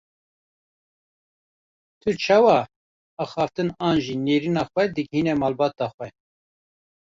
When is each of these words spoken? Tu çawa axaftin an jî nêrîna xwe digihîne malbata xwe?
Tu 2.01 2.09
çawa 2.23 2.59
axaftin 3.23 3.69
an 3.87 3.95
jî 4.05 4.15
nêrîna 4.25 4.63
xwe 4.71 4.83
digihîne 4.95 5.33
malbata 5.41 5.87
xwe? 5.93 6.07